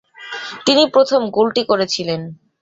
তিনি 0.65 0.83
প্রথম 0.93 1.21
গোলটি 1.29 1.61
করেছিলেন। 1.63 2.21